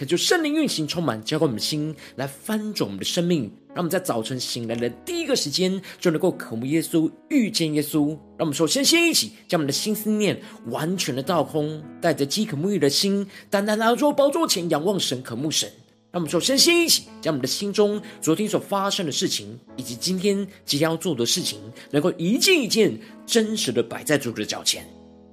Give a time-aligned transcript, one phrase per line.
[0.00, 3.52] 恳求圣灵运行，充满浇灌我们的心，来翻转我们的生命。
[3.68, 8.08] 让我们在早晨醒来的第一个时间，就能够渴慕耶稣，遇见耶稣。
[8.08, 15.70] 让我们首先先一起将我们的心思念完全的倒空，带着饥渴沐浴的心，单单来到主宝座前仰望神，渴慕神。
[16.10, 21.60] 让我们首先先一起将我们的心中昨天所发生的事情，以及今天即将要做的事情，
[21.90, 24.82] 能够一件一件真实的摆在主的脚前，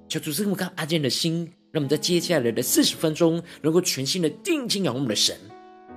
[0.09, 1.49] 求主赐我们更安静的心。
[1.71, 5.35] 让我们在接下来的四十分钟，能够全心的定睛仰望我们的神，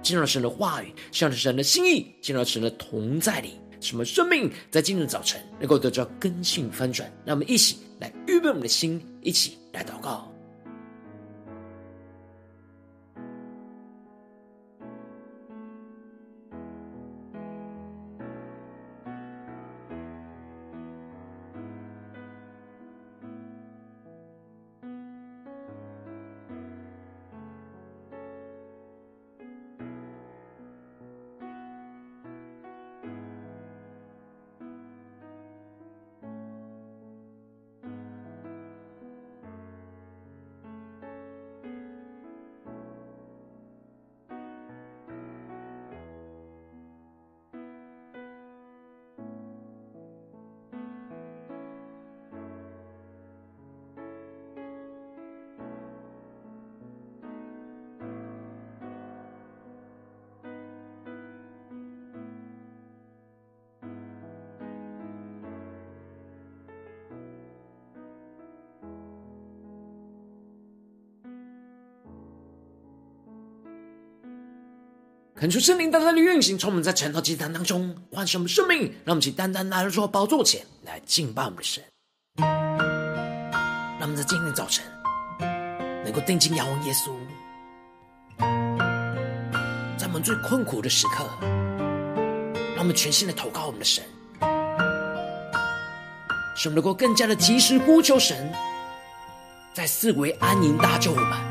[0.03, 7.11] 进入到神的话语，向着神的心意，进入到神的同在里，什么生命在今日早晨能够得到根性翻转。
[7.25, 10.30] 让我们一起来预备我们的心，一起来祷告。
[75.41, 81.83] 恳求圣灵单单的运行，充满在晨祷祭坛当中，唤醒我们生命，让我们起单单来到主宝座前来敬拜我们的神。
[82.37, 84.85] 让我们在今天早晨
[86.05, 87.11] 能够定睛仰望耶稣，
[89.97, 94.05] 在我们最困苦的时刻，让我们全心的投靠我们的神，
[96.55, 98.53] 使我们能够更加的及时呼求神，
[99.73, 101.50] 在四围安营搭救我们。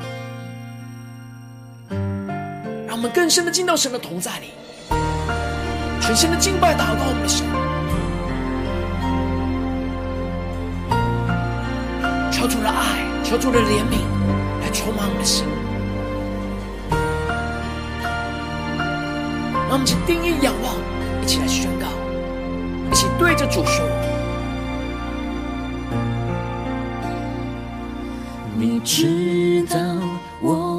[2.99, 4.51] 我们更深的进到神的同在里，
[6.01, 7.47] 全新的敬拜祷告我们的神，
[12.29, 14.03] 求主的爱，求主的怜悯
[14.61, 15.45] 来充满我们的心。
[19.69, 20.75] 让我们一起定意仰望，
[21.23, 21.87] 一起来宣告，
[22.91, 23.85] 一起对着主说：
[28.57, 29.77] 你知道
[30.41, 30.78] 我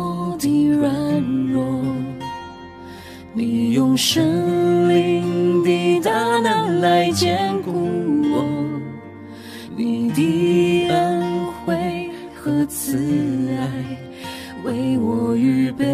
[4.01, 7.71] 你用圣灵的大能来坚固
[8.33, 8.47] 我，
[9.77, 12.97] 你的恩惠和慈
[13.59, 13.69] 爱
[14.65, 15.85] 为我预备。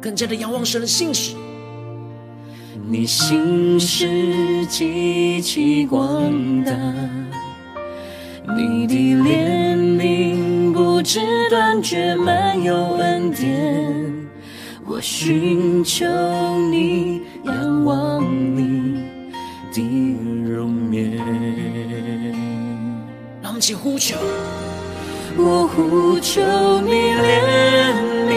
[0.00, 1.34] 更加的仰望神的信实，
[2.88, 6.72] 你信实极其广大，
[8.56, 11.18] 你的怜悯不知
[11.50, 13.89] 断绝，满有恩典。
[15.00, 16.04] 我寻求
[16.70, 18.22] 你，仰望
[18.54, 19.02] 你
[19.72, 19.80] 的
[20.44, 21.16] 容颜。
[23.40, 24.18] 让我们呼求，
[25.38, 26.42] 我呼求
[26.82, 27.94] 你怜
[28.28, 28.30] 悯，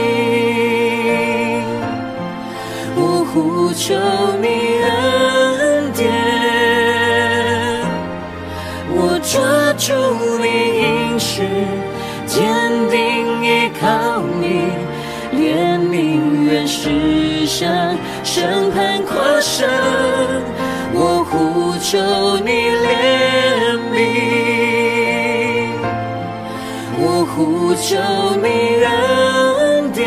[2.96, 3.94] 我呼求
[4.42, 4.48] 你
[4.86, 6.08] 恩典，
[8.90, 9.34] 我抓
[9.74, 9.92] 住
[10.42, 10.46] 你
[10.80, 11.44] 应许，
[16.74, 19.70] 悯愿施向审判跨生，
[20.94, 22.00] 我呼求
[22.40, 23.96] 你怜悯，
[26.98, 27.04] 我
[27.36, 27.96] 呼求
[28.42, 28.48] 你
[28.86, 30.02] 恩典，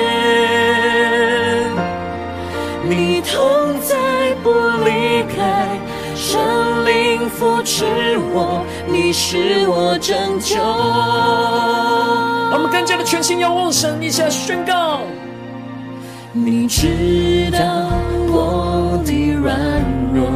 [2.88, 3.94] 你同在
[4.42, 4.50] 不
[4.84, 5.68] 离开，
[6.16, 6.40] 圣
[6.84, 7.84] 灵扶持
[8.32, 10.56] 我，你是我拯救。
[12.48, 14.95] 让我们更加的全心仰望神，一起来宣告。
[16.44, 17.58] 你知道
[18.28, 19.58] 我的软
[20.12, 20.28] 弱，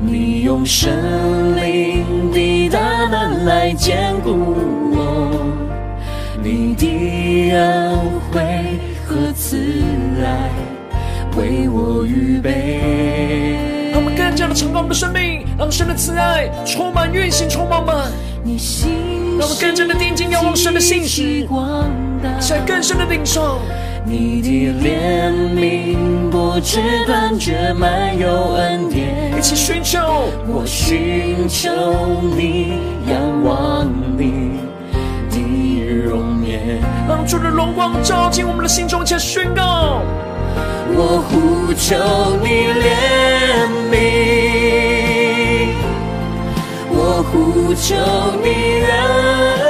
[0.00, 4.30] 你用神灵的大能来坚固
[4.92, 5.30] 我，
[6.42, 7.98] 你的恩
[8.32, 8.40] 惠
[9.06, 9.58] 和慈
[10.24, 10.48] 爱
[11.36, 13.58] 为我预备。
[13.92, 18.10] 让我们更加的承担我们的生命，让神的慈爱充满运行，充满满。
[18.42, 21.46] 你心让我们更加的定睛仰望神的信实。
[22.22, 23.60] 大，在更深的领受。
[24.04, 25.96] 你的怜悯
[26.30, 29.36] 不知断绝，满有恩典。
[29.38, 29.98] 一起寻求，
[30.48, 31.70] 我寻求
[32.36, 32.72] 你，
[33.06, 33.86] 仰望
[34.16, 34.58] 你
[35.30, 35.38] 的
[36.08, 40.00] 容颜，让主的荣光照进我们的心中，且宣告。
[40.92, 41.94] 我呼求
[42.42, 42.48] 你
[42.80, 42.88] 怜
[43.92, 43.94] 悯，
[46.90, 47.94] 我呼求
[48.42, 48.48] 你
[48.90, 49.69] 恩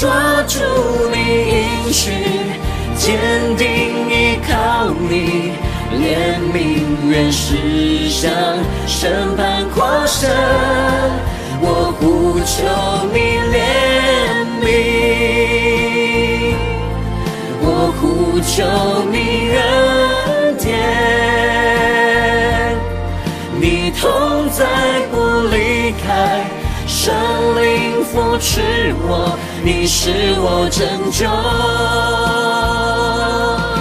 [0.00, 0.08] 抓
[0.48, 0.58] 住
[1.12, 1.18] 你
[1.50, 2.10] 应许，
[2.96, 3.20] 坚
[3.58, 3.68] 定
[4.08, 5.52] 依靠你，
[5.92, 6.56] 怜悯
[7.06, 8.32] 原是向
[8.86, 10.30] 审判夸胜，
[11.60, 12.64] 我呼求
[13.12, 13.18] 你
[13.52, 13.54] 怜
[14.64, 14.64] 悯。
[17.60, 18.48] 我呼求
[19.12, 19.16] 你
[19.52, 20.66] 恩典，
[23.60, 24.64] 你同在
[25.12, 25.19] 不，
[28.12, 31.30] 扶持我，你是我拯救。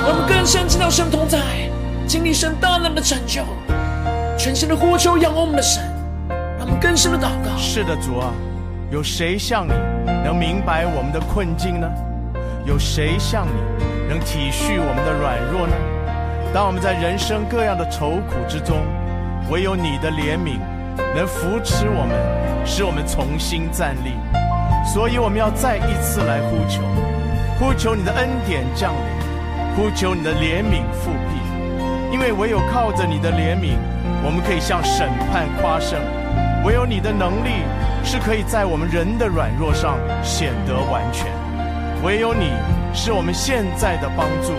[0.05, 1.39] 我们更深进到神同在，
[2.05, 3.41] 经历神大能的拯救，
[4.37, 5.81] 全新的呼求仰望我们的神，
[6.59, 7.57] 让我们更深的祷告。
[7.57, 8.31] 是的，主啊，
[8.91, 9.73] 有谁像你
[10.23, 11.89] 能明白我们的困境呢？
[12.67, 13.53] 有谁像你
[14.07, 15.73] 能体恤我们的软弱呢？
[16.53, 18.77] 当我们在人生各样的愁苦之中，
[19.49, 20.59] 唯有你的怜悯
[21.15, 22.15] 能扶持我们，
[22.65, 24.13] 使我们重新站立。
[24.85, 26.81] 所以我们要再一次来呼求，
[27.59, 31.39] 呼求你的恩典降临，呼求你的怜悯复辟。
[32.11, 33.77] 因为唯有靠着你的怜悯，
[34.23, 35.99] 我们可以向审判夸胜；
[36.65, 37.61] 唯有你的能力
[38.03, 41.27] 是可以在我们人的软弱上显得完全。
[42.03, 42.49] 唯有你
[42.93, 44.53] 是我们现在的帮助，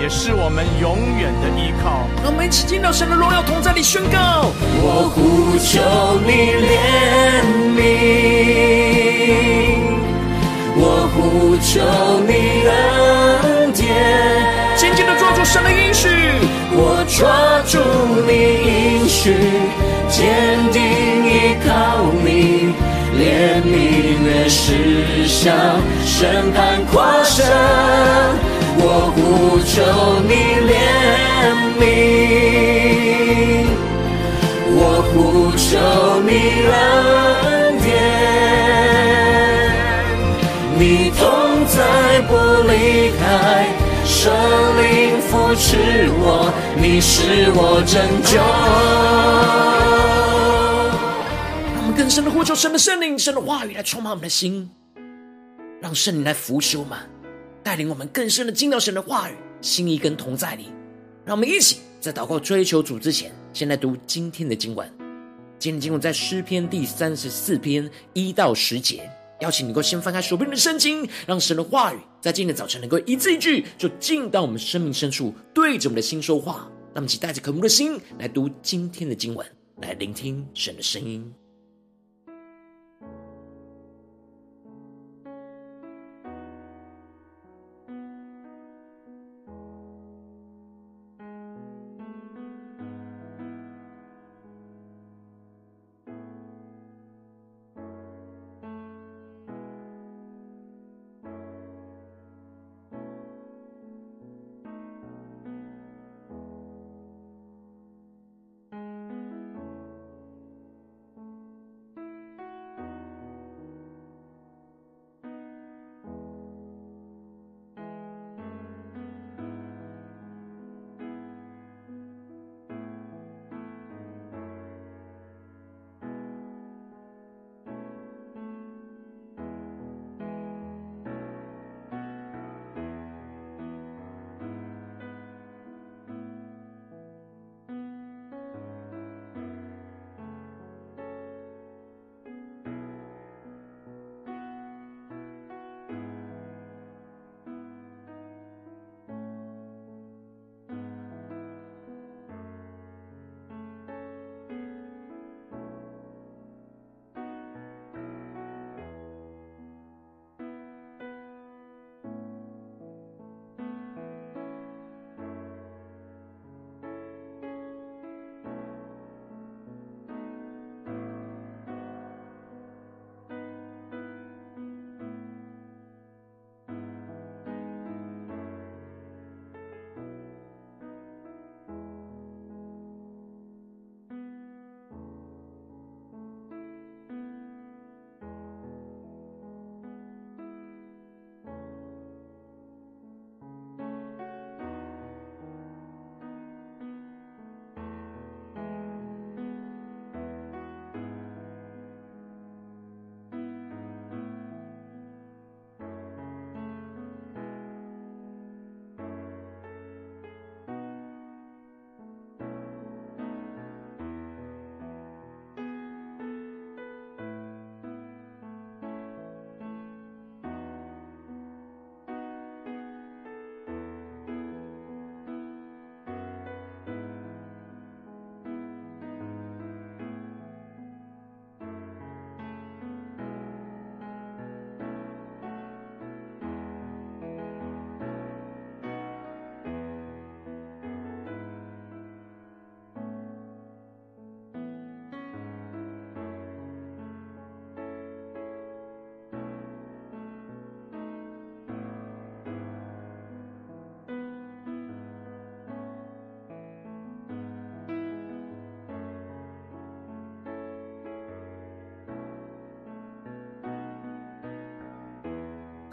[0.00, 2.06] 也是我们永远的依靠。
[2.22, 4.52] 让我们一起听到神的荣耀同在里宣告。
[4.80, 5.80] 我呼求
[6.26, 6.30] 你
[6.66, 7.44] 怜
[7.76, 7.80] 悯，
[10.76, 11.80] 我呼求
[12.26, 12.32] 你
[12.68, 13.84] 恩典。
[14.76, 16.08] 紧紧的抓住神的应许，
[16.72, 17.78] 我抓住
[18.28, 18.30] 你
[19.00, 19.34] 应许，
[20.10, 20.82] 坚定
[21.24, 22.74] 依靠你。
[23.16, 23.72] 怜悯
[24.22, 27.42] 越是向审判夸胜，
[28.78, 28.82] 我
[29.14, 29.18] 呼
[29.64, 29.74] 求
[30.28, 30.32] 你
[30.68, 30.70] 怜
[31.80, 31.82] 悯，
[34.72, 34.80] 我
[35.12, 35.14] 呼
[35.56, 35.66] 求
[36.22, 36.30] 你
[36.70, 36.74] 恩
[37.80, 37.86] 典，
[40.78, 40.80] 你
[41.16, 41.20] 同
[41.66, 41.76] 在
[42.28, 42.30] 不
[42.70, 42.72] 离
[43.18, 43.24] 开，
[44.04, 44.14] 圣
[44.78, 44.84] 灵
[45.22, 45.66] 扶持
[46.18, 48.38] 我，你是我拯救。
[51.78, 54.70] 我们更深的呼求，神的圣灵、神的话语来充满我们的心，
[55.80, 56.98] 让圣灵来扶持我们，
[57.66, 60.66] 带领我们更深的进到神的话语、心意跟同在里。
[61.24, 64.88] 让我们一起在祷告追求主之前，先来读今天的经文。
[65.58, 69.10] 今天经文在诗篇第三十四篇一到十节。
[69.40, 76.70] 邀请你能够先翻开手边的圣经，让神的话语在今天的早晨能够一字一句，就进到我们生命深处，对着我们的心说话。
[76.94, 79.44] 让我们一起带着渴慕的心来读今天的经文，
[79.82, 81.34] 来聆听神的声音。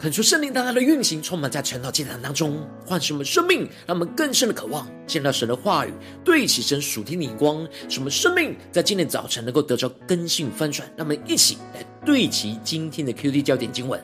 [0.04, 10.86] 恳求圣灵大大的运行，充满在晨祷祭坛当中，唤醒我们生命，让我们更深的渴望见到神的话语，对齐神属天的眼光，使我们生命在今天早晨能够得着更新翻转。
[10.94, 13.98] 让我们一起来对齐今天的 QD 焦点经文，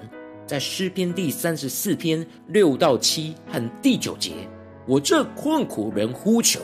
[0.47, 4.33] 在诗篇第三十四篇六到七和第九节：
[4.87, 6.61] 我这困苦人呼求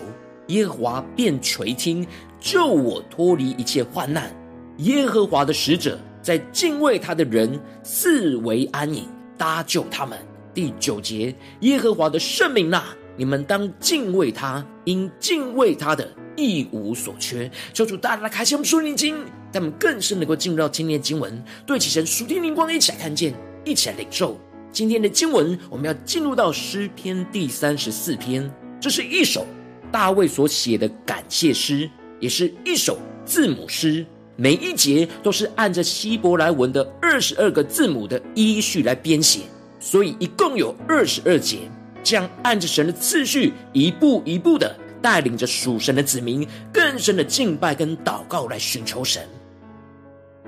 [0.46, 2.06] 耶和华，便垂听，
[2.40, 4.34] 救我脱离一切患难。
[4.78, 9.06] 耶和华的使者在敬畏他的人四围安营。
[9.36, 10.18] 搭救他们。
[10.54, 12.84] 第九节，耶和华的圣民哪，
[13.16, 17.50] 你们当敬畏他，因敬畏他的一无所缺。
[17.74, 19.16] 求主大大的开心我们属灵经，
[19.52, 24.40] 他们更是能够进入到今天的经文，对齐神属天灵光，一起来看见，一起来领受
[24.72, 25.58] 今天的经文。
[25.68, 28.50] 我们要进入到诗篇第三十四篇，
[28.80, 29.46] 这是一首
[29.92, 34.06] 大卫所写的感谢诗，也是一首字母诗。
[34.36, 39.40] 每一节都是按着希伯来文的二十二个字母的依序来编写，
[39.80, 41.60] 所以一共有二十二节。
[42.02, 49.26] 这样按着神的次序，一步一步的带领着属神的子民更深的敬拜跟祷告来寻求神。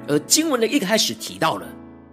[0.06, 1.66] 而经文的一开始提到了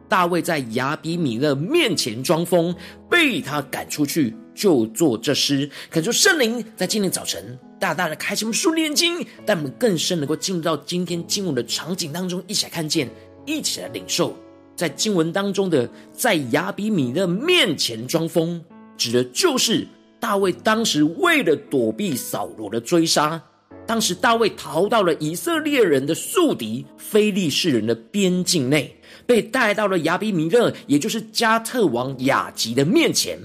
[0.10, 2.76] 大卫在亚比米勒面前装疯，
[3.10, 4.36] 被他赶出去。
[4.56, 13.08] 就做这诗，恳求圣灵在今天早晨大大的开启我们属灵眼睛，带我们更深能够进入到今天经文的场景当中，一起来看见，
[13.46, 14.36] 一起来领受。
[14.76, 18.62] 在经文当中的在亚比米勒面前装疯，
[18.98, 19.88] 指的就是
[20.20, 23.42] 大卫当时为了躲避扫罗的追杀，
[23.86, 28.94] 当时大卫逃到了以色列人的宿敌非利士人的边境内，
[29.26, 33.40] 被带到了亚比米勒，也就是加特王雅吉的面前。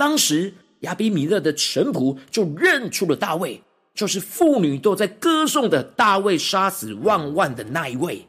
[0.00, 3.62] 当时亚比米勒的臣仆就认出了大卫，
[3.94, 8.26] 就是妇女都在歌颂的大卫杀死万万的那一位，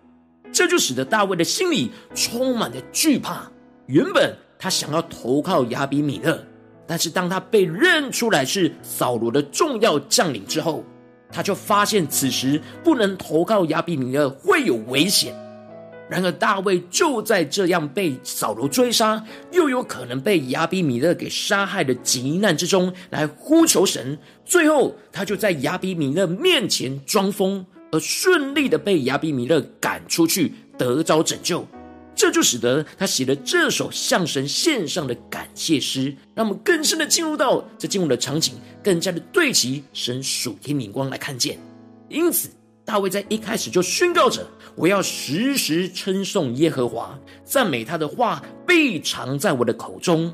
[0.52, 3.50] 这就使得大卫的心里充满了惧怕。
[3.86, 6.44] 原本他想要投靠亚比米勒，
[6.86, 10.84] 但是当他被认出来是扫罗的重要将领之后，
[11.32, 15.34] 他就发现此时不能投靠亚比米勒会有危险。
[16.12, 24.20] 然而，大卫就在这样被扫罗追杀，又有可能被亚比米勒给杀害的急难之中，来呼求神。
[24.44, 31.66] 最后，他就在亚比米勒面前装疯，而顺利的被亚比米勒赶出去，得着拯救。
[32.14, 41.58] 这就使得他写了这首向神献上的感谢诗，让我们更深的进入到这进入的场景，更加的对齐神属天灵光来看见。
[42.10, 42.50] 因此。
[42.84, 44.46] 大卫在一开始就宣告着
[44.76, 50.34] ：“我要时时称颂耶和华，赞美他的话必常在我的口中。”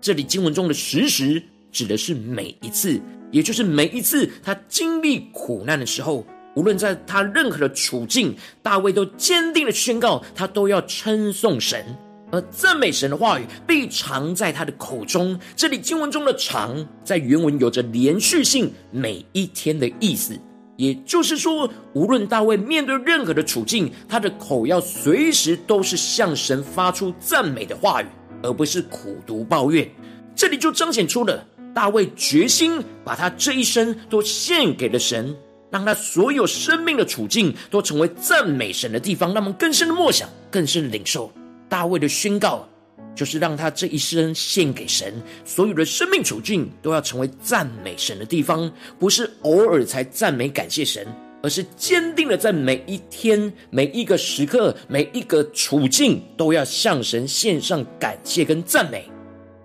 [0.00, 3.00] 这里经文中的“时时”指的是每一次，
[3.30, 6.26] 也就是每一次他经历苦难的时候，
[6.56, 11.96] 无论在他任何的处境，大卫都坚定的宣告，他都要称颂神，
[12.32, 15.38] 而赞美神的话语必常在他的口中。
[15.54, 20.36] 这里经文中的“常”在原文有着连续性、每一天的意思。
[20.76, 28.06] 也就是说，无论大卫面对任何的处境，他的口要随时都是向神发出赞美的话语，
[28.42, 29.88] 而不是苦毒抱怨。
[30.34, 35.36] 这里就彰显出了大卫决心把他这一生都献给了神，
[35.70, 39.34] 让他所有生命的处境都成为赞美神的地方。
[39.34, 41.30] 让我们更深的默想，更深的领受
[41.68, 42.66] 大卫的宣告。
[43.14, 45.14] 就是让他这一生献给神，
[45.44, 51.06] 所有的生命处境都要成为赞美神的地方，不是偶尔才赞美感谢神，
[51.42, 59.04] 而是坚定的在每一天、每一个时刻、每一个处境都要向神献上感谢跟赞美。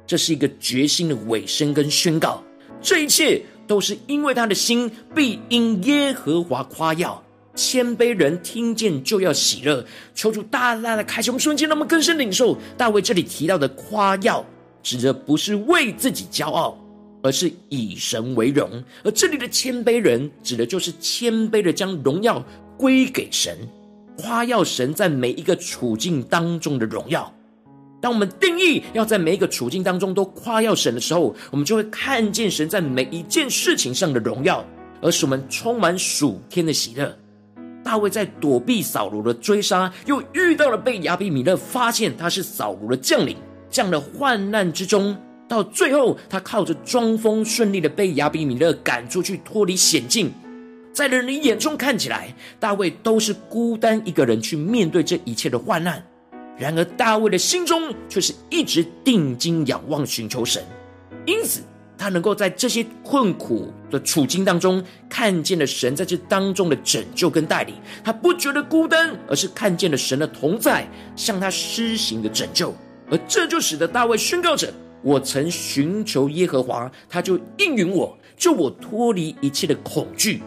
[0.06, 2.44] 这是一个决心的尾声跟宣告，
[2.82, 7.22] 这一切都是因为他的心必因耶和华夸耀。
[7.58, 9.84] 谦卑人听见就要喜乐，
[10.14, 14.46] 求主大大的开启我们瞬间，我们更深领受大卫这里提到的夸耀，
[14.84, 16.78] 指的不是为自己骄傲，
[17.24, 18.70] 而是以神为荣。
[19.04, 22.46] 而这里的谦卑人，指的就是谦卑的将荣耀
[22.78, 23.58] 归给神，
[24.20, 27.34] 夸耀神在每一个处境当中的荣耀。
[28.00, 34.64] 当我们定义要在每一个处境当中都夸耀神的时候，我们就会看见神在每一件事情上的荣耀，
[35.02, 37.18] 而使我们充满属天的喜乐。
[37.88, 43.38] 大卫在躲避扫罗的追杀，又遇到了被亚比米勒发现他是扫罗的将领，
[43.70, 45.16] 这样的患难之中，
[45.48, 50.30] 到最后他靠着装疯顺利的被亚比米勒赶出去，脱离险境。
[50.92, 56.04] 在人的眼中看起来，大卫都是孤单一个人去面对这一切的患难。
[56.58, 60.62] 然而，大卫的心中却是一直定睛仰望寻求神，
[61.26, 61.62] 因此。
[61.98, 67.74] 他能够在这些困苦的处境当中，看见了神在这当中的拯救跟带领。
[68.04, 72.74] 他不觉得孤单，而是看见了神的同在，向他施行的拯救。
[73.10, 80.44] 而这就使得大卫宣告着：“我曾寻求耶和华，他就应允我，救我脱离一切的恐惧。”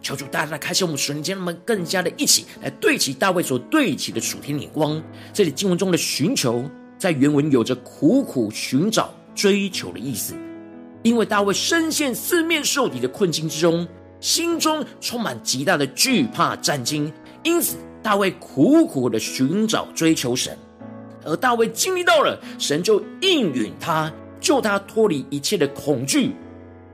[0.00, 5.02] 求主大大开启我们瞬间，们更加的一起来对齐大卫所对齐的属天眼光。
[5.32, 6.64] 这里经文中的寻求，
[6.96, 10.34] 在原文有着苦苦寻找、追求的意思。
[11.04, 13.86] 因为大卫深陷四面受敌的困境之中，
[14.18, 17.12] 心中充满极大的惧怕战惊，
[17.44, 20.58] 因此大卫苦苦的寻找、追求神。
[21.24, 26.32] 而大卫经历到了，神就应允他，救他脱离一切的恐惧。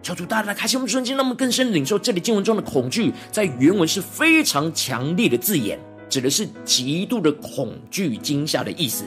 [0.02, 5.78] 求主大大开启我们瞬间，让我们更深领受这里经文中的恐惧，在原文是非常强烈的字眼，
[6.08, 9.04] 指的是极度的恐惧、惊吓的意思。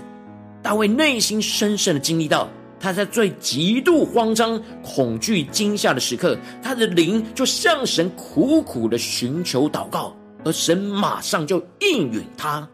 [0.64, 2.48] 大卫内心深深的经历到，
[2.86, 12.70] 他在最极度慌张、恐惧、惊吓的时刻，他的灵就向神苦苦的寻求祷告，而神马上就应允他，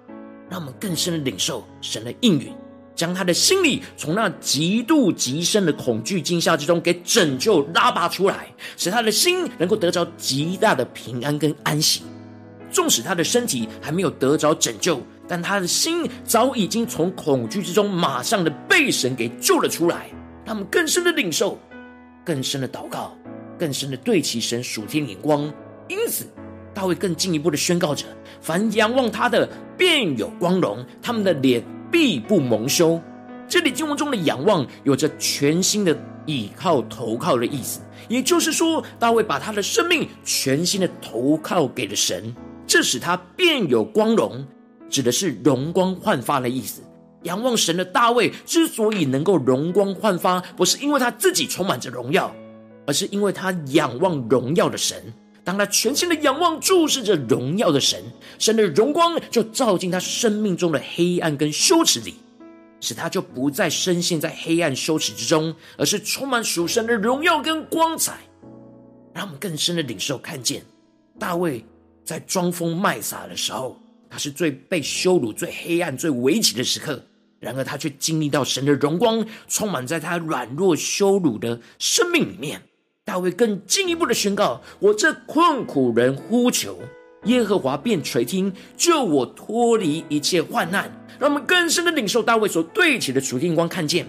[0.49, 2.51] 让我们更深的领受神的应允。
[2.93, 12.01] 将他的心里从那极度极深的恐惧惊吓之中给拯救拉拔出来，使他的心能够得着极大的平安跟安息。
[12.71, 20.09] 纵使他的身体还没有得着拯救，但他的心早已经从恐惧之中马上的被神给救了出来。
[20.45, 21.59] 他们更深的领受，
[22.25, 23.15] 更深的祷告，
[23.59, 25.41] 更深的对齐神属天眼光。
[25.87, 26.25] 因此，
[26.73, 28.05] 大卫更进一步的宣告着：
[28.41, 31.63] 凡仰望他的，便有光荣；他们的脸。
[31.91, 32.97] 必不蒙羞。
[33.49, 35.93] 这里经文中的仰望，有着全新的
[36.25, 37.81] 倚靠、投靠的意思。
[38.07, 42.33] 也就是说，大卫把他的生命全心的投靠给了神，
[42.71, 44.47] 这使他变有光荣，
[44.89, 46.81] 指的是容光焕发的意思。
[47.23, 52.33] 仰望神的大卫之所以能够容光焕发，不是因为他自己充满着荣耀，
[52.87, 55.13] 而是因为他仰望荣耀的神。
[55.43, 58.01] 当他全心的仰望、注视着荣耀的神，
[58.39, 62.15] 神的荣光就照进他生命中的黑暗跟羞耻里，
[62.79, 68.19] 使他就不再深陷在黑暗羞耻之中，而是充满属神的荣耀跟光彩。
[69.13, 70.63] 让我们更深的领受、看见
[71.19, 71.65] 大卫
[72.03, 77.03] 在装疯卖傻的时候，他是最被羞辱、最黑暗、最危急的时刻，
[77.39, 82.61] 然而他却经历到神的荣光充满在他软弱、羞辱的生命里面。
[83.03, 86.77] 大卫更进一步的宣告：“我这困苦人呼求
[87.23, 94.05] 耶和华，便垂听，救我脱离一切患难。”让我们更深的领受大卫所对齐的属天光，看见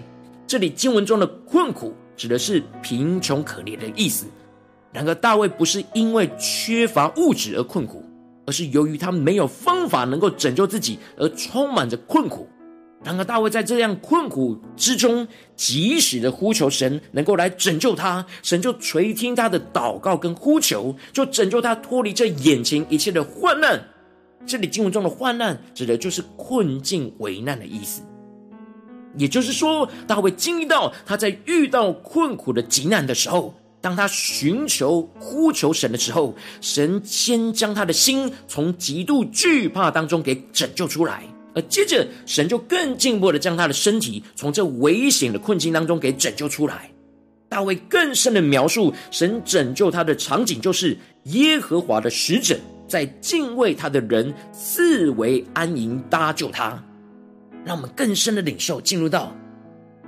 [0.47, 4.25] 这里经文中的困苦指的是贫穷可怜的意思。
[4.93, 8.05] 然而，大卫不是因为缺乏物质而困苦，
[8.45, 12.47] 而是由于他没有方法能够拯救自己而充满着困苦。
[13.03, 15.27] 然而，大卫在这样困苦之中，
[15.57, 23.83] 及时的呼求神，能够来拯救他，神就垂听他的祷告跟呼求，就拯救他脱离这眼前一切的患难。
[24.45, 28.03] 这里经文中的患难，指的就是困境、危难的意思。
[29.17, 41.25] 也就是说，大卫经历到他在遇到困苦的急难的时候，当他寻求呼求神的时候，神先将他的心从极度惧怕当中给拯救出来。
[41.53, 46.89] 而接着，神就更进一步的将他的身体从这危险的困境当中给拯救出来。
[47.49, 56.81] 大卫更深的描述神拯救他的场景，就是耶和华的使者在敬畏他的人四围安营搭救他。
[57.65, 59.35] 让我们更深的领受，进入到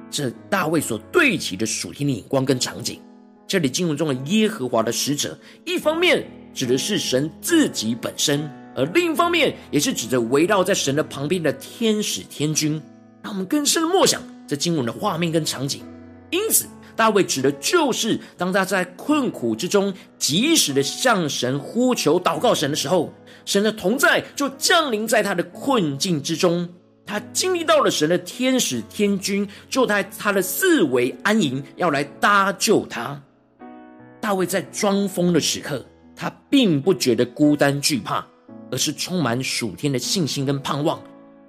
[0.09, 3.01] 这大卫所对齐的属天的眼光跟场景。
[3.47, 8.49] 这里经文中的耶和华的使者，一方面指的是神自己本身。
[8.75, 12.81] 而另一方面，也是指着围绕在神的旁边的天使天军，
[13.21, 15.81] 让我们更深的默想这经文的画面跟场景。
[16.29, 23.13] 因此，大卫指的就是当他在困苦之中，及时的向神呼求祷告神的时候，
[23.45, 26.67] 神的同在就降临在他的困境之中。
[27.05, 33.21] 他经历到了神的天使天军就在他的四围安营，要来搭救他。
[34.25, 35.85] 大卫在装疯的时刻，
[36.15, 38.25] 他并不觉得孤单惧怕。
[38.71, 40.99] 而是充满属天的信心跟盼望，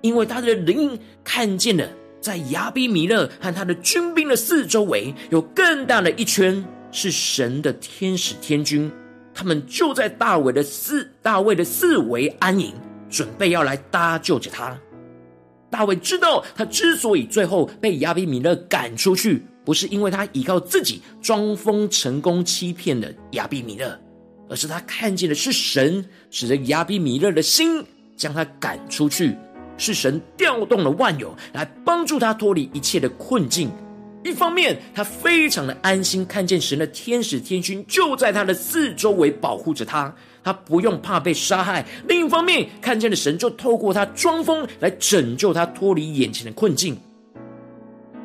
[0.02, 1.88] 因为他的灵看见了，
[2.20, 6.62] 在亚比米勒和他的军兵的四周围有更大的一圈
[6.92, 8.92] 是神的天使天军，
[9.32, 12.74] 他们就在大卫的四大卫的四围安营，
[13.08, 14.78] 准备要来搭救着他。
[15.70, 24.00] 大卫知道，他之所以最后被亚比米勒赶出去，不是因为他依靠自己装疯成功欺骗了亚比米勒。
[24.48, 27.84] 而是他看见的是神使得亚比米勒的心
[28.16, 29.36] 将他赶出去，
[29.76, 33.68] 是神调动了万有来帮助他脱离一切的困境，
[34.24, 46.96] 一方面，他非常的安心，看见神的天使天军就在他的四周围保护着他，他不用怕被杀害；另一方面，看见了神就透过他装疯来拯救他脱离眼前的困境。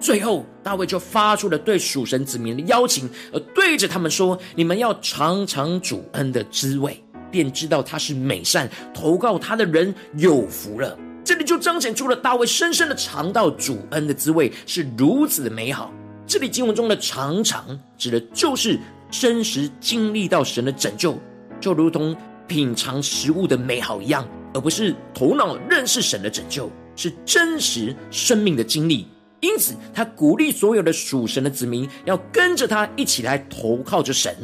[0.02, 15.94] 最后，大卫就发出了对属神子民的邀请，而对着他们说：“你们要尝尝主恩的滋味，便知道他是美善，投靠他的人有福了。”这里就彰显出了大卫深深的尝到主恩的滋味是如此的美好。
[16.26, 18.80] 这里经文中的“常常”指的就是
[19.12, 21.16] 真实经历到神的拯救，
[21.60, 29.08] 就如同品尝食物的美好一样，而不是头脑认识神的拯救，是真实生命的经历。
[29.42, 34.36] 因此，他鼓励所有的属神的子民要跟着他一起来投靠着神，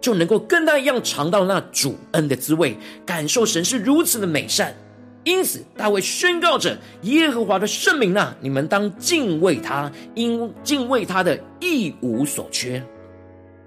[0.00, 4.74] 就能够跟他一样尝到那主恩的滋味，感受神是如此的美善。
[5.24, 12.82] 因此，大卫宣告着：“耶和华的圣名啊，你们当敬畏他，因敬畏他的一无所缺。”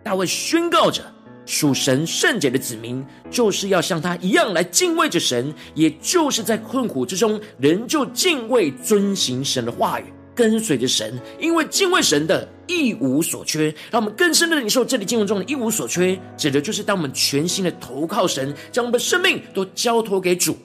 [0.02, 1.04] 大卫宣告着，
[1.46, 10.06] 属神圣洁的子民就是要像他一样来敬畏着神，也就是在困苦之中，仍旧敬畏、遵行神的话语，
[10.42, 13.72] 跟随着神，因为敬畏神的一无所缺。
[13.92, 20.58] 让我们更深的领受这里经文中的一无所缺，指的就是当我们全心的投靠神，将我们的生命都交托给主。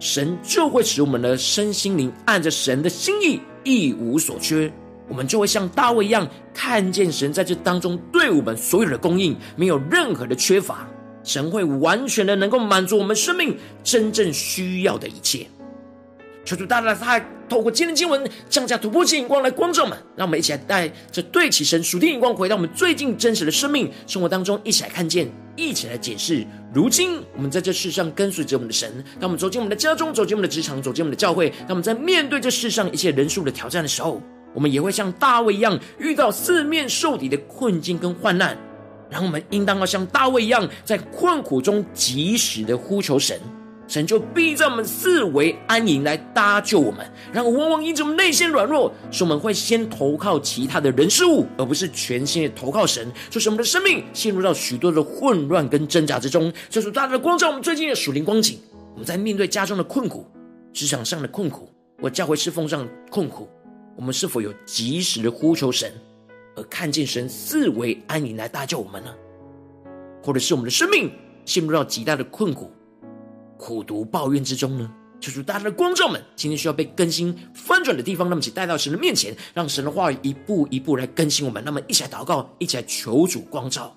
[0.00, 4.68] 神就会使我们的身心灵按着神的心意一无所缺，
[5.08, 10.88] 我们就会像大卫一样，看见神在这当中对我们所有的供应，没有任何的缺乏。
[11.22, 15.46] 神会完全的能够满足我们生命真正需要的一切。
[16.44, 26.44] 求主大大他透过今天的经文降下突破性眼光来光照我们，让我们一起来带着对齐神属天眼光，回到我们最近真实的生命生活当中，一起来看见，一起来解释。
[26.74, 34.20] 如今我们在这世上跟随着我们的神，当我们走进我们的家中，走进我们的职场，走进我们的教会，当我们在面对这世上一切人数的挑战的时候，
[34.52, 38.56] 我们也会像大卫一样遇到四面受敌的困境跟患难，
[39.10, 43.38] 然后我们应当要像大卫一样，在困苦中及时的呼求神。
[43.88, 56.50] 神就必在我们四围安营来搭救我们，然后往往因着我们内心软弱，使我们会先投靠其他的人事物，而不是全心的投靠神，就使我们的生命陷入到许多的混乱跟挣扎之中。
[56.70, 58.58] 就是大大的光照我们最近的属灵光景，
[58.94, 60.26] 我们在面对家中的困苦、
[60.72, 61.68] 职场上的困苦，
[62.00, 63.46] 我教会侍奉上的困苦，
[63.94, 65.92] 我们是否有及时的呼求神，
[66.56, 69.12] 而看见神四围安营来搭救我们呢？
[70.22, 71.12] 或者是我们的生命
[71.44, 72.70] 陷入到极大的困苦？
[73.62, 81.62] 苦读抱怨之中呢，求主大家的光照们，今天需要被更新翻转的地方，那么请带到神的面前，让神的话语一步一步来更新我们。
[81.64, 83.96] 那么一起来祷告，一起来求主光照。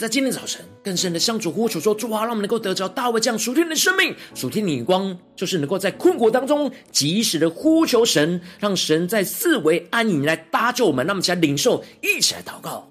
[0.00, 11.06] 在今天早晨更深的向主呼求说：主啊，让我们能够得着大卫这样属天的生命、属天的眼光，就是能够在困苦当中及时的呼求神，让神在四维安营来搭救我们。
[11.06, 12.90] 让我们起来领受，一起来祷告。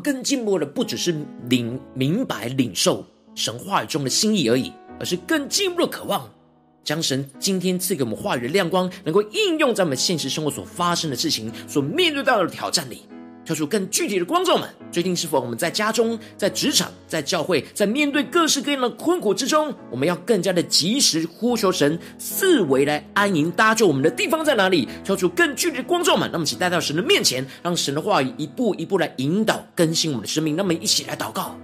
[0.00, 1.14] 更进步的，不只是
[1.48, 6.28] 领明白领受神话语中的心意而已，而是更进一步的渴望，
[6.82, 13.02] 将神今天赐给我们话语的亮光，能够应用在我们现实生活所发生的事情、所面对到的挑战里。
[13.48, 24.86] 跳出更具体的光照们，最近是否我们在家中、在职场、在教会，在面对各式各样的困苦之中，我们要更加的及时呼求神，四围来安营搭救我们的地方在哪里？
[25.02, 30.54] 跳出更具体的光照们，那么请带到神的面前，让神的话语一步一步来引导更新我们的生命。
[30.54, 31.58] 那么一起来祷告。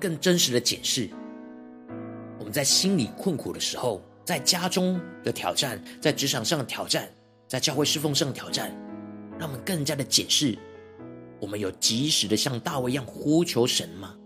[0.00, 1.10] 更真实的检视，
[2.38, 7.06] 我们在心里困苦的时候，在家中的挑战，在职场上的挑战，
[7.46, 8.74] 在教会侍奉上的挑战，
[9.38, 10.58] 让我们更加的检视，
[11.38, 14.16] 我们有及时的像大卫一样呼求神吗？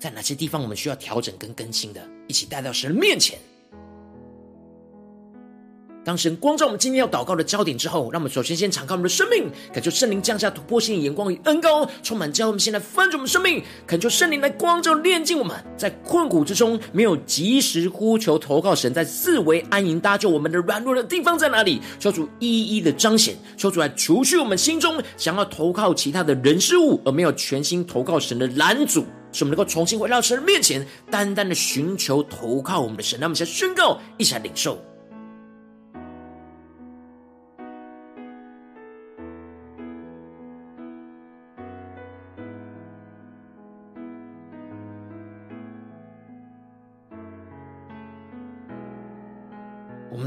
[0.00, 3.38] 在哪些地方我们需要调整跟更新的，一起带到神的面前。
[6.04, 12.48] 当神光照我们今天要祷告的焦点之后，让我们首先先敞开我们的生命，恳求圣灵降下突破性的眼光与恩膏，充满教会。
[12.48, 21.82] 我们现在翻转我们生命，恳求圣灵来光照炼净我们，在困苦之中没有及时呼求投靠神，在四围安营搭救我们的软弱的地方在哪里？
[21.98, 33.20] 求主一一的彰显，求主来除去我们心中想要投靠其他的人事物，而没有全心投靠神的拦阻，使我们能够重新回到神的面前，单单的寻求投靠我们的神。
[33.20, 34.82] 让我们先宣告，一起来领受。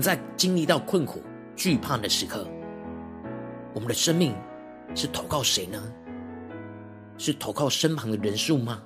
[0.02, 1.22] 在经历到困苦、
[1.56, 2.48] 惧怕的时刻，
[3.74, 4.34] 我们的生命
[4.96, 5.82] 是投靠谁呢？
[7.18, 8.82] 是投靠身旁的人数吗？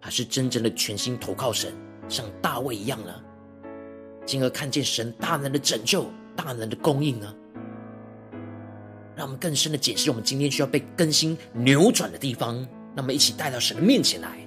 [0.00, 1.72] 还是真正的全心投靠神，
[2.08, 3.12] 像大卫一样呢？
[4.24, 7.34] 进而看见神大能的拯救、大能的供应呢？
[9.16, 12.56] 让我们更深的解释我们今天需要被更新、扭转的地方。
[12.96, 14.43] 让我们一起带到神的面前来。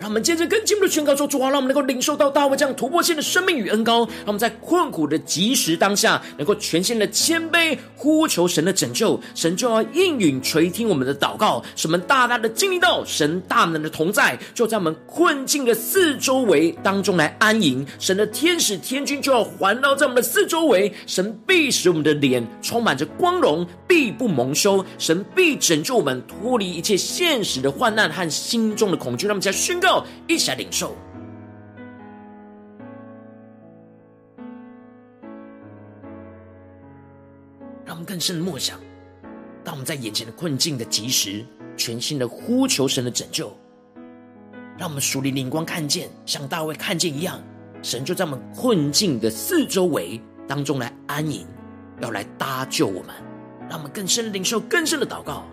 [0.00, 17.86] 让我们接着更进一步的宣告说：“主啊，让我们能够领受到大卫这样突破性的生命与恩膏，让我们在困苦的即时当下，能够全心的谦卑呼求神的拯救，神就要应允垂听我们的祷告，使我们大大的经历到神大能的同在，就在我们困境的四周围当中来安营。
[17.98, 24.82] 神的天使天军就要环绕在我们的四周围，神必使我们的脸充满着光荣，必不蒙羞。
[24.96, 29.26] 神必拯救我们脱离一切现实的患难和心中的恐惧。
[29.26, 29.89] 让我们再宣告。”
[30.26, 30.94] 一起来领受，
[37.84, 38.78] 让我们更深的默想。
[39.64, 41.44] 当我们在眼前的困境的及时，
[41.76, 43.52] 全心的呼求神的拯救，
[44.78, 47.40] 让我们属灵灵光看见，像大卫看见一样，
[47.82, 51.46] 神就在我们困境的四周围当中来安营，
[52.00, 53.14] 要来搭救我们。
[53.68, 55.44] 让我们更深的领受，更深的祷告。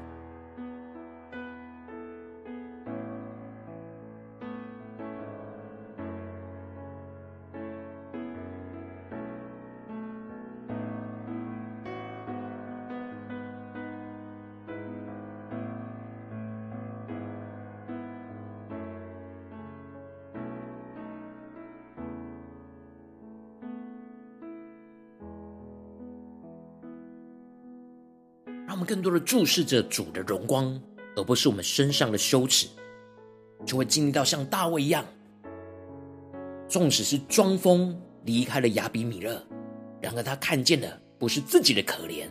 [28.87, 30.81] 更多的注视着主的荣光，
[31.17, 32.65] 而不是我们身上的羞耻，
[33.65, 35.05] 就会经历到像大卫一样，
[36.69, 39.43] 纵使是装疯离开了亚比米勒，
[40.01, 42.27] 然而他看见的不是自己的可怜，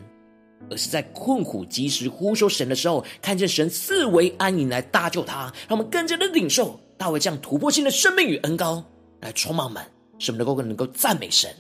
[0.70, 5.52] 而是在困苦及时呼求神的时候，看见神四围安营来搭救他。
[5.68, 8.82] 让我们更加的领受大卫这样突破性的生命与恩膏，
[9.20, 9.84] 来充满我们，
[10.18, 11.54] 使我们能够能够赞美神。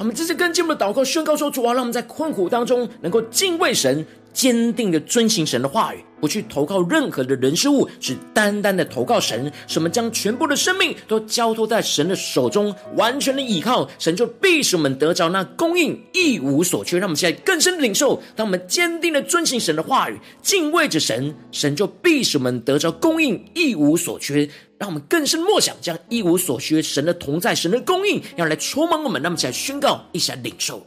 [0.00, 9.52] 我们这次跟进我们的祷告，宣告说：主啊，让我们在困苦当中能够敬畏神，坚定的遵行神的话语，不去投靠任何的人事物，只单单的投靠神。
[9.66, 16.98] 使我们将全部的生命都交托在神的手中，完全的倚靠神，就必使我们得着那供应，一无所缺。
[16.98, 24.48] 让我们现在更深的领受，当我们坚定的遵行神的话语，敬畏着神，神就必使我们得着供应，一无所缺。
[24.80, 29.20] 让我们更深默想，将一无所缺，神的同在，神的供应，要来充满我们。
[29.20, 30.82] 那么，起来宣告，一起来领受。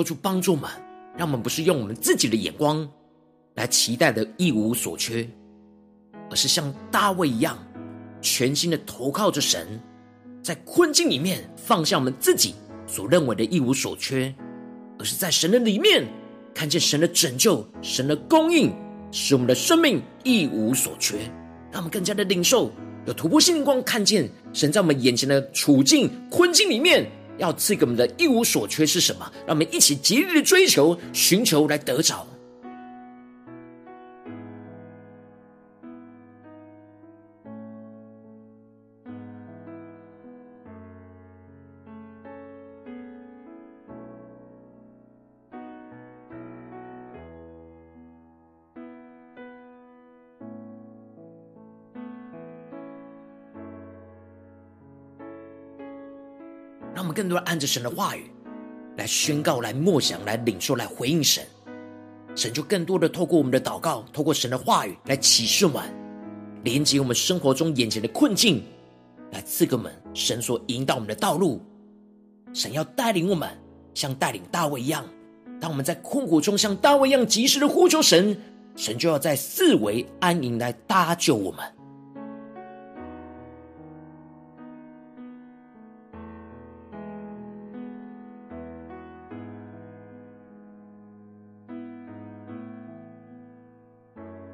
[0.00, 0.70] 求主帮助我们，
[1.14, 2.88] 让我们不是用我们自己的眼光
[3.54, 5.28] 来期待的一无所缺，
[6.30, 7.58] 而是像大卫一样，
[8.22, 9.78] 全心的投靠着神，
[10.42, 12.54] 在困境里面放下我们自己
[12.86, 14.34] 所认为的一无所缺，
[14.98, 16.06] 而是在神的里面
[16.54, 18.74] 看见神的拯救、神的供应，
[19.12, 21.18] 使我们的生命一无所缺。
[21.70, 22.72] 让我们更加的领受，
[23.04, 27.06] 有突破性的光，看见神在我们眼前的处境、困境里面。
[27.40, 29.28] 要赐给我们的一无所缺是什么？
[29.46, 32.26] 让我们一起竭力的追求、寻求来得着。
[57.20, 58.30] 更多的按着神的话语
[58.96, 61.46] 来宣告、来默想、来领受、来回应神。
[62.34, 65.82] 神就更多的透过我们的祷告，透过神的话语来启示我们，
[66.64, 68.62] 连接我们生活中眼前的困境，
[69.32, 71.60] 来赐给我们神所引导我们的道路。
[72.54, 73.50] 神要带领我们，
[73.92, 75.04] 像带领大卫一样。
[75.60, 78.34] 当我们在困苦中像大卫一样及时的呼求神，
[78.76, 81.60] 神就要在四围安营来搭救我们。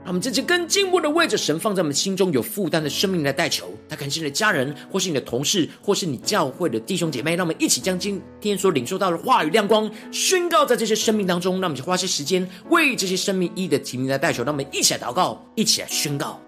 [0.06, 7.34] 让我们这些更进一步的为着神放在我们心中有负担的生命来代求，他可能是你的家人，或是你的同事，或是你教会的弟兄姐妹。
[7.34, 11.54] 让我们一起将今天所领受到的话语亮光宣告在这些生命当中。
[11.54, 14.44] 让我们就花些时间为这些生命一的提名来代求。
[14.44, 16.40] 让我们一起来祷告，一起来宣告。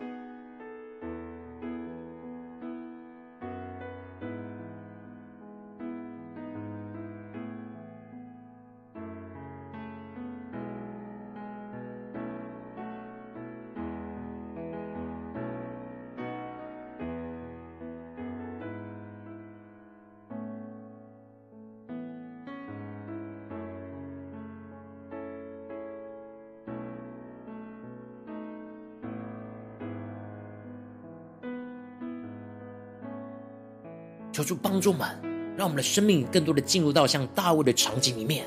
[34.48, 35.06] 主帮助我们，
[35.54, 38.46] 让我们的生命更多的进入到像大卫的场景里面，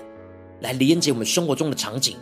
[0.61, 2.17] 来连接我们生活中的场景，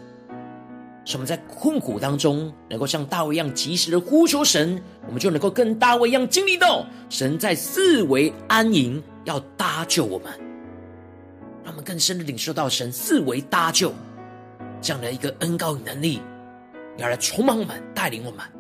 [1.05, 10.29] 使我们在困苦当中能够像大卫一样及时的呼求神，我们就能够跟大卫一样经历到神在四围安营，要搭救我们，
[11.63, 13.93] 让我们更深的领受到神四围搭救
[14.81, 16.21] 这样的一个恩膏与能力，
[16.97, 18.58] 要来充满我们，带领我们。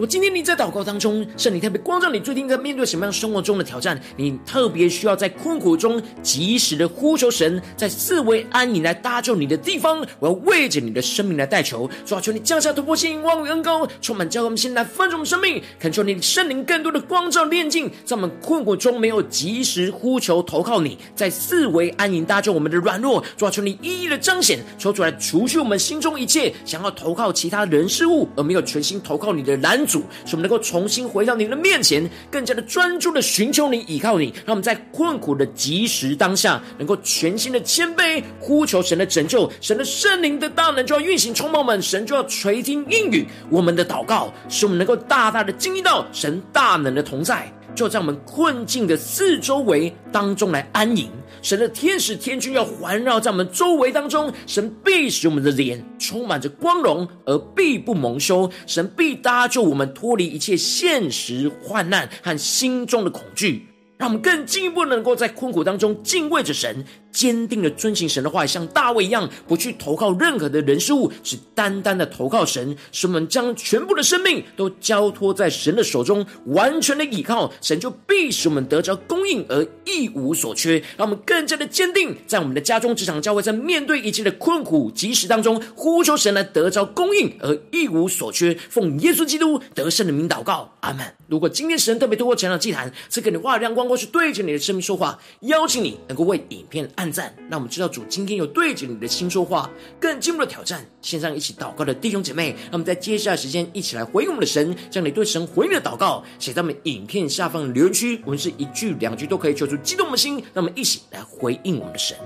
[0.00, 4.00] 如果今天你在祷告当中，圣灵特别光照你，最近在面对什么样生活中的挑战？
[4.16, 29.86] 你特别需要在困苦中及时的呼求神，在四维安营来搭救你的地方，我要为着你的生命来代求，主啊，求你降下突破性、望与恩膏，充满教我们现在丰盛的生命，恳求你圣灵更多的光照炼净，在我们困苦中没有及时呼求投靠你，在四维安营搭救我们的软弱，主啊，求你一一的彰显，求主来除去我们心中一切想要投靠其他人事物而没有全心投靠你的拦。
[29.90, 51.10] 主，使我们能够重新回到您的面前，更加的专注的寻求你、依靠你，让我们在困苦的及时当下，能够全新的谦卑，呼求神的拯救，神的圣灵的大能就要运行充满我们，神就要垂听应允我们的祷告，使我们能够大大的经历到神大能的同在，就在我们困境的四周围当中来安营。
[51.42, 58.50] 神的天使天君要环绕在我们周围当中，神必使我们的脸充满着光荣，而必不蒙羞。
[58.66, 63.69] 神必搭救我们脱离一切现实患难和心中的恐惧。
[64.00, 66.82] 让我们更进一步能够在困苦当中敬畏着神，
[67.12, 72.74] 坚定的遵行神的话，像大卫一样，不去投靠任何的人事物，只单单的投靠神。
[72.92, 80.82] 使我们将全部的生命都交托在神的手中，完全的倚靠神，就必使我们得着供应而一无所缺。
[80.96, 88.56] 让我们更加的坚定，在我们的家中、职场、教会，在面对一切的困苦、疾时当中，呼求神来得着供应而一无所缺。
[88.70, 91.04] 奉耶稣基督得胜的名祷告，阿门。
[91.28, 99.68] 如果今天神特别透过成长祭坛赐给你话亮光，或是对着你的生命说话，邀请你能够为影片按赞，那我们知道主今天有对着你的心说话，
[99.98, 100.86] 更进一步的挑战。
[101.02, 112.16] 线上一起祷告的弟兄姐妹，那我们在接下来时间一起来回应我们的神，将你对神回应的祷告写在我们影片下方的留言区，我们是一句两句都可以求出激动的心，那我们一起来回应我们的神。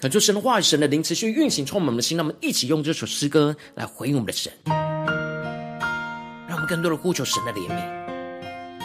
[0.00, 2.16] 恳求神的话语、神的灵持续运行，充满我们的心。
[2.16, 8.80] 让我们一起用这首诗歌来回应我们的神，让我们更多的呼求神的怜悯，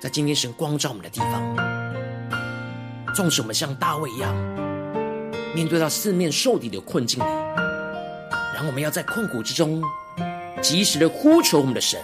[0.00, 1.54] 在今天神光照我们的地方，
[3.14, 4.34] 纵使我们像大卫一样，
[5.54, 7.28] 面对到四面受敌的困境里，
[8.54, 9.82] 然后我们要在困苦之中
[10.62, 12.00] 及时的呼求我们的神，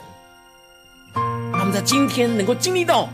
[1.15, 3.09] 让我们在今天能够经历到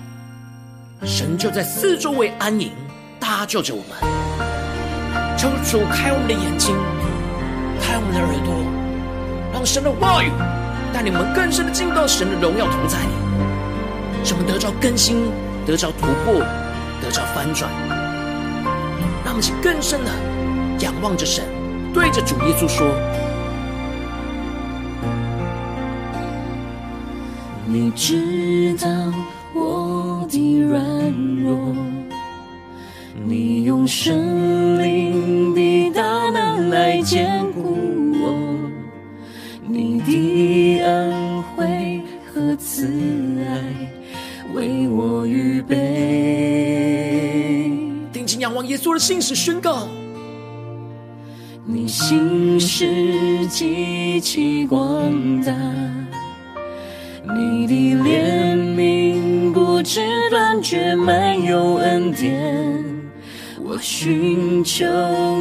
[1.05, 2.73] 神就在四周围安营，
[3.21, 4.20] 搭救着我们。
[5.41, 6.77] 求主开我们的眼睛，
[7.81, 8.53] 开我们的耳朵，
[9.55, 10.31] 让神的话语
[10.93, 13.13] 带领我们更深的进入到神的荣耀同在里，
[14.23, 15.17] 使我们得着更新，
[15.65, 16.35] 得着突破，
[17.01, 17.71] 得着翻转。
[19.25, 20.11] 让我们去更深的
[20.81, 21.43] 仰望着神，
[21.95, 22.87] 对着主耶稣说
[27.65, 28.87] ：“你知道
[29.55, 30.85] 我的软
[31.43, 31.57] 弱。”
[33.23, 34.17] 你用生
[34.79, 35.10] 命
[48.61, 49.89] 仰望耶稣的信使宣告。
[51.65, 55.11] 你心事极其广
[55.43, 55.53] 大，
[57.35, 62.85] 你的怜悯不知断绝，满有恩典。
[63.63, 64.85] 我寻求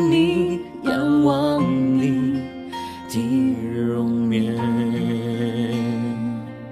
[0.10, 1.62] 你，仰望
[1.98, 2.42] 你
[3.10, 3.20] 的
[3.74, 4.56] 容颜。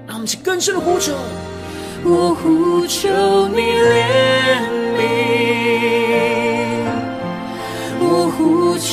[0.06, 1.14] 让我们去更深的呼求，
[2.06, 3.10] 我呼求
[3.50, 4.37] 你怜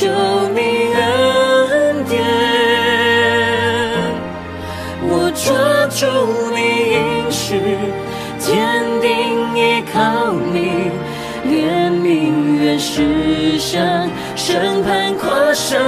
[0.05, 0.11] 求
[0.53, 0.59] 你
[0.93, 2.13] 恩典，
[5.01, 5.43] 我抓
[5.89, 6.05] 住
[6.53, 6.57] 你
[6.93, 6.95] 应
[7.31, 7.57] 许，
[8.37, 8.45] 坚
[9.01, 9.09] 定
[9.55, 9.59] 依
[9.91, 9.97] 靠
[10.53, 10.57] 你，
[11.49, 12.05] 怜悯
[12.61, 15.81] 原是向审判跨生，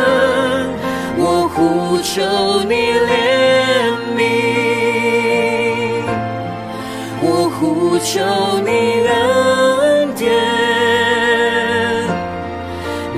[1.19, 2.19] 我呼求
[2.67, 2.73] 你
[3.05, 3.13] 怜
[4.17, 4.19] 悯，
[7.21, 7.25] 我
[7.59, 8.17] 呼求
[8.65, 8.69] 你
[9.07, 9.13] 恩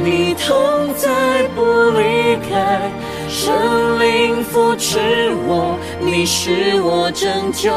[0.04, 2.92] 你同在不离开，
[3.28, 4.98] 圣灵扶持
[5.48, 7.70] 我，你是我拯救。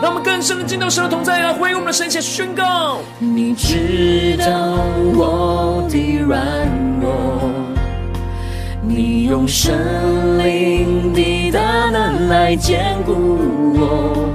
[0.00, 4.46] 让我们更深的进到神的同在，来回应我们的神，且宣告：你知道
[5.14, 6.68] 我的软
[7.00, 7.50] 弱，
[8.82, 9.72] 你用圣
[10.38, 13.38] 灵的大能来坚固
[13.74, 14.28] 我，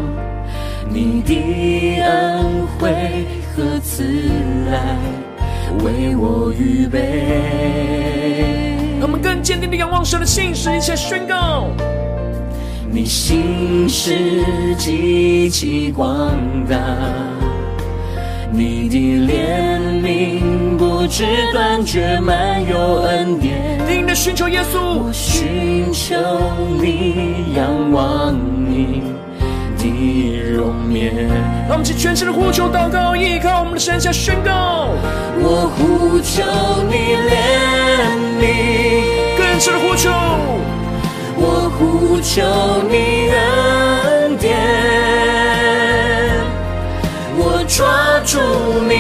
[0.90, 3.26] 你的恩惠
[3.56, 4.04] 和慈
[4.72, 4.98] 爱
[5.84, 7.00] 为我预备？
[9.00, 11.68] 让我们更坚定的仰望神的信实，一切宣告。
[12.90, 14.14] 你心事
[14.78, 16.32] 极其广
[16.68, 16.78] 大，
[18.52, 18.98] 你的
[19.28, 23.78] 怜悯不知断绝，满有恩典。
[23.88, 26.16] 定的寻求耶稣，我寻求
[26.82, 28.34] 你，仰望
[28.68, 29.04] 你
[29.98, 31.14] 的容颜。
[31.68, 34.90] 让我们去全心的呼求祷告，依靠我们的神，下宣告。
[35.40, 36.44] 我呼求
[36.90, 37.32] 你怜
[38.40, 38.44] 悯，
[39.38, 40.10] 更深的呼求。
[41.40, 42.42] 我呼求
[42.90, 44.58] 你恩典，
[47.38, 47.86] 我抓
[48.26, 48.40] 住
[48.88, 48.94] 你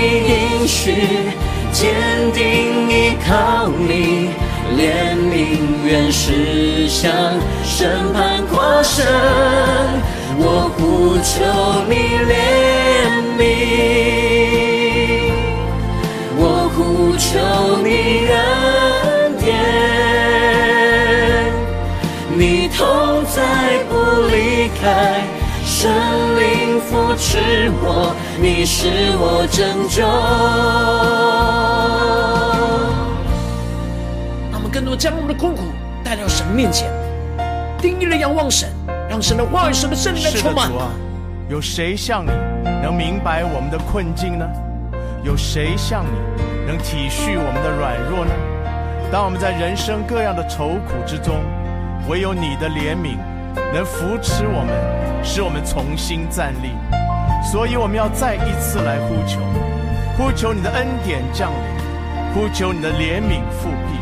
[0.61, 1.33] 应许，
[1.71, 1.95] 坚
[2.31, 4.29] 定依靠你，
[4.77, 5.33] 怜悯
[5.83, 7.09] 原是向
[7.63, 9.03] 审判跨生，
[10.39, 11.33] 我呼求
[11.89, 11.93] 你
[12.29, 12.31] 怜
[13.37, 13.41] 悯，
[16.37, 16.41] 我
[16.75, 16.77] 呼
[17.17, 17.27] 求
[17.83, 17.89] 你
[18.31, 18.35] 恩
[19.39, 19.45] 典。
[22.37, 22.85] 你同
[23.25, 23.35] 在
[23.89, 23.91] 不
[24.27, 25.25] 离开，
[25.65, 25.89] 圣
[26.39, 28.77] 灵扶持我，你是
[29.17, 29.57] 我拯
[29.89, 30.05] 救。
[34.51, 35.63] 让我们更多将我们的困苦
[36.03, 36.91] 带到神面前，
[37.81, 38.69] 定义的仰望神，
[39.17, 40.69] 让神的话语、神的圣灵来充满。
[40.69, 40.91] 主啊，
[41.49, 42.29] 有谁像你
[42.83, 44.45] 能明白我们的困境呢？
[45.23, 46.19] 有谁像你
[46.67, 48.31] 能体恤我们的软弱呢？
[49.11, 51.41] 当我们在人生各样的愁苦之中，
[52.07, 53.17] 唯有你的怜悯
[53.73, 56.69] 能扶持我们，使我们重新站立。
[57.51, 59.39] 所以我们要再一次来呼求，
[60.15, 63.97] 呼求你的恩典降临，呼求你的怜悯复辟。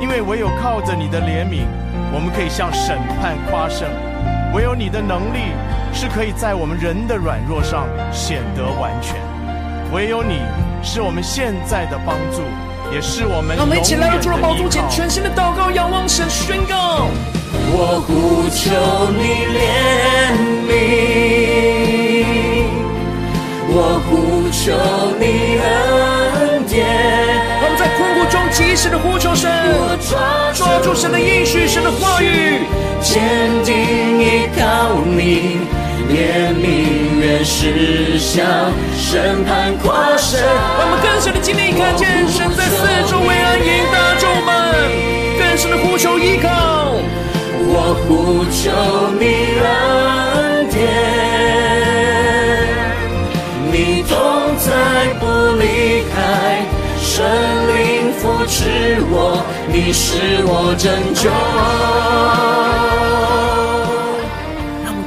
[0.00, 1.66] 因为唯有靠着你的怜悯，
[2.14, 3.86] 我们可以向审判夸胜；
[4.54, 5.52] 唯有你的能力
[5.92, 9.16] 是可以在我们人的软弱上显得完全；
[9.92, 10.40] 唯有你
[10.82, 12.42] 是我们现在的帮助。
[12.90, 13.54] 也是我们。
[13.54, 17.08] 让我们一起来到主的宝座前，全新的祷告，仰望神，宣告。
[17.70, 18.70] 我呼求
[19.12, 20.32] 你怜
[20.64, 20.72] 悯，
[23.68, 24.72] 我呼求
[25.20, 26.86] 你恩典。
[27.60, 29.52] 让我们在困苦中及时的呼求神，
[30.54, 32.62] 抓住神的应许，神的话语，
[33.02, 33.20] 坚
[33.62, 34.07] 定
[36.08, 38.44] 怜悯原是向
[38.96, 42.76] 审判跨生，让我们更深的经历看见神在四
[43.10, 44.50] 周为安营搭救我们，
[45.38, 46.48] 更深的呼求依靠。
[47.70, 48.70] 我呼求
[49.20, 49.24] 你
[49.60, 50.78] 恩典，
[53.70, 54.16] 你同
[54.56, 54.66] 在
[55.20, 55.22] 不
[55.58, 56.64] 离开，
[56.98, 57.12] 神
[57.68, 57.76] 灵
[58.14, 58.56] 扶持
[59.10, 60.06] 我，你是
[60.46, 61.28] 我拯救。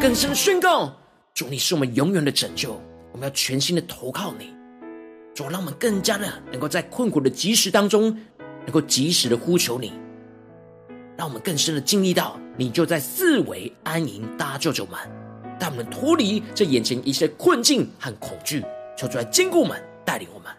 [0.01, 0.91] 更深的宣告，
[1.31, 2.71] 主，你是我们永远的拯救，
[3.11, 4.51] 我们要全心的投靠你。
[5.35, 8.17] 主，让我们更加的能够在困苦的及时当中，
[8.65, 9.93] 能够及时的呼求你，
[11.15, 14.99] 让我们更深的经历到，你就在四围安营搭救着我们，
[15.59, 18.65] 带我们脱离这眼前一切困境和恐惧，
[18.97, 20.51] 求主来坚固我们，带领我们。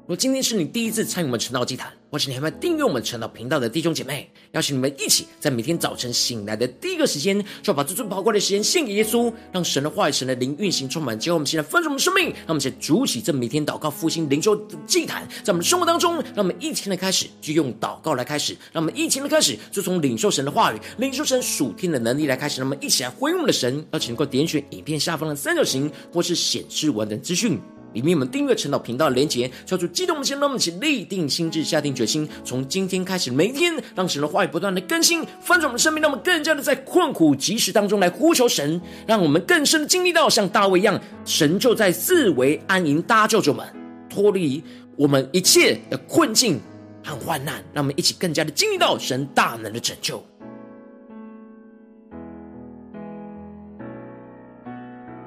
[0.00, 12.26] 如果今天是你第一次参与我们晨祷祭坛，或是你还没订阅我们陈祷频道的弟兄姐妹，邀请你们一起在每天早晨醒来的第一个时间，就把这最宝贵的时间献给耶稣，让神的话语、神的灵运行充满，结果我们现在丰盛的生命。
[12.26, 23.82] 让我们先筑起这每天祷告复兴灵修的祭坛，在我们的生活当中，让我们一天的开始就用祷告来开始，让我们一天的开始就从领受神的话语、领受神属天的能力来开始，让我们一起来回应我们的神。
[23.92, 27.58] 邀请能够点选影片下方的三角形，或是显示完整资讯。
[27.92, 43.66] 里面我们订阅晨祷频道的连结，叫做激动的心，让我们一起立定心智，下定决心，从今天开始，每一天让神的话语不断的更新，翻转我们生命，让我们更加的在困苦疾时当中来呼求神，让我们更深的经历到像大卫一样，神就在四围安营搭救着我们，
[44.08, 44.62] 脱离
[44.96, 46.60] 我们一切的困境
[47.04, 50.24] 和患难，让我们一起更加的经历到神大能的拯救。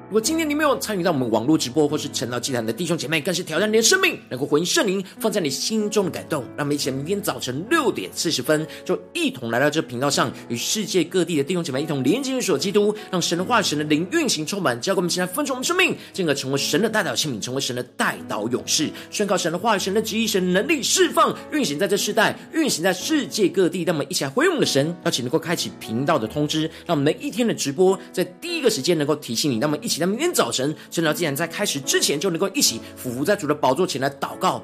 [0.08, 6.44] 如果今天你没有参与到我们网络直播或是晨祷祭坛的弟兄姐妹，更是挑战你的生命，能够回应圣灵放在你心中的感动。
[6.56, 23.82] 让我们一起明天早晨六点四十分，就一同来到这频道上，与世界各地的弟兄姐妹一同连接、所基督，让神的话、神的灵运行充满，交给我们现在分盛我们生命，进而成为神的代祷器皿，成为神的代祷勇士，宣告神的话、神的旨意、神的能力释放运行在这世代，运行在世界各地。
[23.82, 29.58] 让我们一起来回应我们的神，邀请能够开启频道的通知，让我们每一天的直播在第一个时间能够提醒你。
[29.58, 29.95] 让我们一起。
[30.00, 34.62] 在明天早晨，晨祷既然在开始之前就能够一起伏伏在主的宝座前来祷告，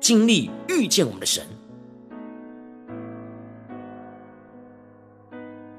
[0.00, 1.44] 经历遇见我们的神。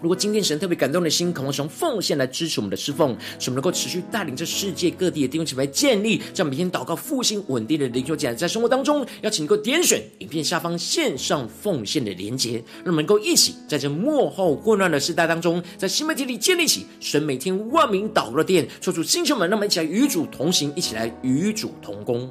[0.02, 22.28] 如果今天神特别感动的心，渴望从奉献来支持我们的侍奉，使我们能够持续带领着世界各地的弟兄姐妹建立这样每天祷告复兴稳定的灵修节，在生活当中，邀请你能够点选影片下方线上奉献的连结，让我们能够一起在这幕后混乱的时代当中，在新媒体里建立起神每天万名祷告的殿，说出星球们，让我们一起来与主同行，一起来与主同工。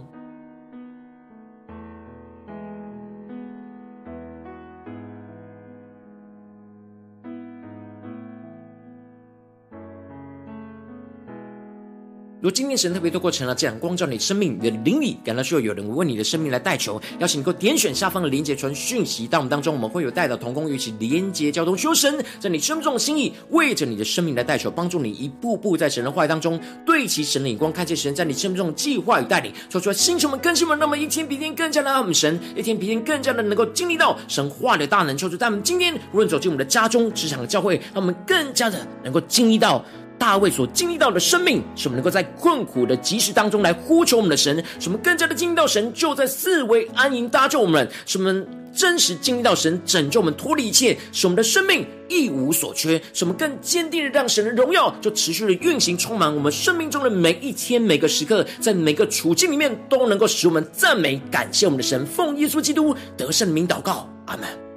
[12.41, 39.85] 如果今天神特别透过晨祷这样光照你生命，你的灵里感到需要有人为你的生命来代求，邀请你够点选下方的连结传讯息到我们当中，我们会有代祷同工一起连结交通，修神在你生命中的心意，为着你的生命来代求，帮助你一步步在神的话语当中对齐神的眼光，看见神在你生命中的计划与带领，说出来星球们更新们，那么一天比一天更加的爱我们神，一天比一天更加的能够经历到神话的大能，求主在我们今天无论走进我们的家中、职场、教会，让我们更加的能够经历到。
[40.21, 64.70] 大卫所经历到的生命，使我们能够在困苦的疾时当中来呼求我们的神，使我们更加的经历到神就在四围安营搭救我们，使我们真实经历到神拯救我们脱离一切，使我们的生命一无所缺，使我们更坚定的让神的荣耀就持续的运行充满我们生命中的每一天每个时刻，在每个处境里面都能够使我们赞美感谢我们的神，奉耶稣基督得胜的名祷告，阿门。